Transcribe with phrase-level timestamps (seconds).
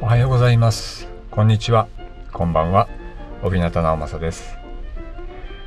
[0.00, 1.08] おはようございます。
[1.28, 1.88] こんにちは。
[2.32, 2.88] こんばんは。
[3.42, 4.56] 帯名直政です、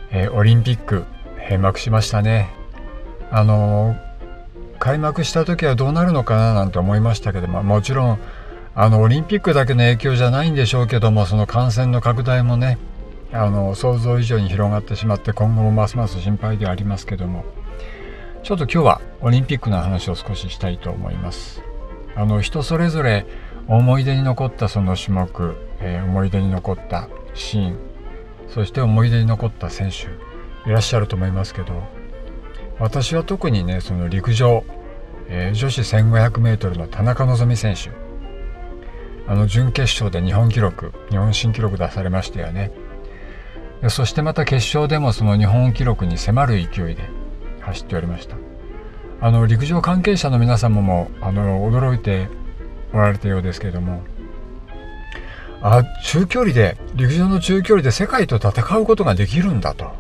[0.10, 1.04] えー、オリンピック
[1.38, 2.50] 閉幕しましたね。
[3.30, 6.54] あのー、開幕した時はどうなるのかな？
[6.54, 8.20] なんて思いましたけどももちろん
[8.74, 12.78] あのオリンピックだけの影響じゃないんでしょうけどもその感染の拡大もね
[13.34, 17.44] あの想像以上に広がってしまって今後もますます心配ではありますけども
[18.44, 21.62] ちょっと今日はオリンピックの話を少ししたいと思います。
[22.16, 23.26] あの人それぞれ
[23.68, 27.78] 思い出に残ったその種目、えー、思い出に残ったシーン
[28.50, 30.08] そして思い出に残った選手
[30.70, 31.82] いらっしゃると思いますけど
[32.80, 34.64] 私は特にねその陸上、
[35.28, 38.12] えー、女子 1500m の田中希実選手
[39.28, 42.72] あの準決勝で日本記録日本新記録出されましたよね。
[43.90, 47.10] そしてまた決勝でもその日本記録に迫る勢いで
[47.62, 48.36] 走っておりました。
[49.22, 52.28] あの陸上関係者の皆様もあの驚いて
[52.94, 54.02] おられたようですけれども。
[55.64, 59.92] あ中距離で陸上の中距離で世界と戦うことができるんだと。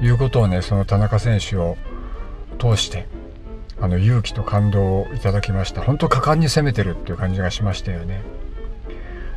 [0.00, 1.76] いうことをねその田中選手を
[2.58, 3.06] 通して
[3.80, 5.82] あの勇気と感動をいただきました。
[5.82, 8.22] 本当果敢に攻めてるっていう感じがしましたよね。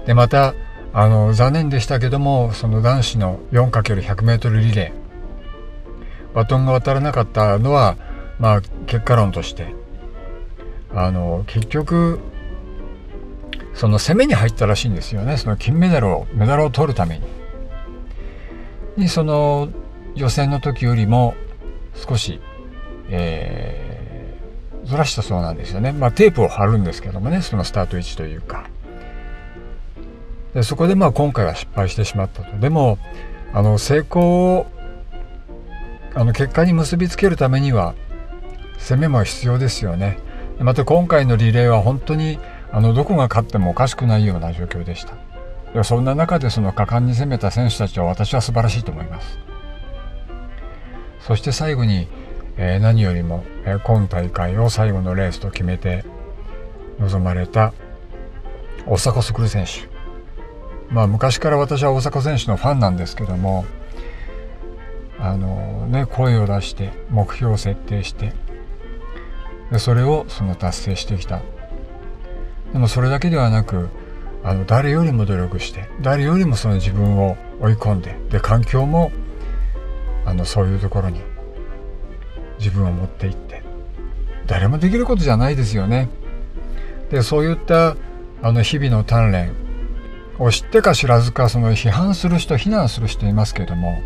[0.06, 0.54] でまた
[0.94, 7.98] あの残念でしたけどもその男子の 4×100m リレーバトンが渡らなかったのは
[8.40, 9.76] まあ結果論として
[10.94, 12.20] あの結局
[13.78, 17.26] その攻めに入ったらしいんですよねその金メダルをメダルを取るために。
[18.98, 19.70] にその
[20.16, 21.36] 予選の時よりも
[21.94, 22.42] 少し、
[23.10, 25.92] えー、ずらしたそうなんですよね。
[25.92, 28.66] まあテープを貼るんですけどもねそのスタート位置というか。
[30.56, 32.58] でそこでまあ今回は失敗してしまったと。
[32.58, 32.98] でも
[33.54, 34.66] あの成功を
[36.16, 37.94] あの結果に結びつけるためには
[38.80, 40.18] 攻めも必要ですよね。
[40.58, 42.40] また今回のリレーは本当に
[42.72, 45.16] あのどこが勝ってもおかしくないような状況でした。
[45.74, 49.40] でそんな中でその果敢に攻めた選手たちは私は素晴らしいと思います。
[51.20, 52.08] そして最後に、
[52.58, 56.06] えー、何よりも、えー、今大会を最後のレースと決めて
[57.00, 57.74] 臨まれた
[58.86, 59.90] 大迫傑選手。
[60.94, 63.66] まあ昔から私は大迫選手のファンなんですけども
[65.20, 68.34] あのね声を出して目標を設定して
[69.70, 71.42] でそれをその達成してきた。
[72.78, 73.90] でもそれだけではなく
[74.44, 79.12] あの誰よりも努力して誰よりもその自分を追い込んでで環境も
[80.26, 81.20] あのそういうところに
[82.60, 83.64] 自分を持っていって
[84.46, 86.08] 誰もできることじゃないですよね。
[87.10, 87.96] でそういった
[88.44, 89.56] あの日々の鍛錬
[90.38, 94.00] を知ってか知らずかその批判する人非難する人いますけども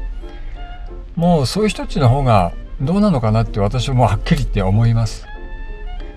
[1.18, 5.28] もうそういう人たちの方がどうなのかなって私はもうはっきり言って思います。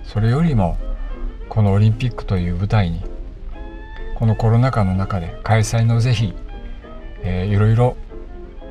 [0.05, 0.79] それよりも
[1.49, 3.03] このオリンピックという舞台に
[4.17, 6.35] このコロナ禍の中で開催の是非、
[7.23, 7.97] えー、いろいろ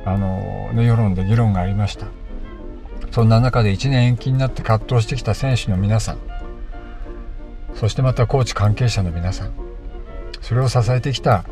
[0.04, 2.06] あの、ね、世論で議論がありました。
[3.14, 6.18] そんな中で1年延期になって葛藤してきた選手の皆さん
[7.72, 9.52] そしてまたコーチ関係者の皆さん
[10.40, 11.44] それを支えてきた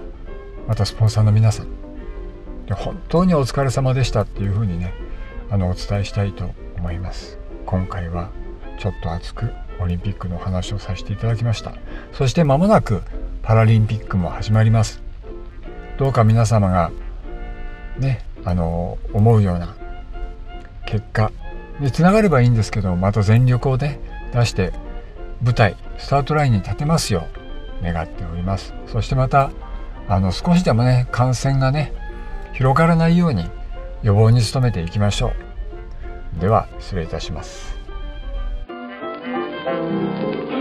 [0.66, 1.68] またスポンサーの皆さん
[2.66, 4.92] で本当にお疲れ様でしたっていうふうにね
[5.50, 7.38] あのお伝えしたいと思います。
[7.64, 8.30] 今回は
[8.80, 11.72] ちょっと熱くオリンピックの話をさせていただきました。
[12.12, 13.02] そして間もなく
[13.42, 15.02] パラリンピックも始まります。
[15.98, 16.90] どうか皆様が
[17.98, 19.76] ねあの思うような
[20.86, 21.30] 結果
[21.80, 24.00] につながればいいんですけどまた全力をね
[24.32, 24.72] 出して
[25.42, 27.26] 舞台スタートラインに立てますよ
[27.80, 28.74] う願っております。
[28.86, 29.50] そしてまた
[30.08, 31.92] あの少しでもね感染がね
[32.52, 33.48] 広がらないように
[34.02, 35.32] 予防に努めていきましょ
[36.38, 36.40] う。
[36.40, 37.81] では失礼いたします。
[39.92, 40.51] Música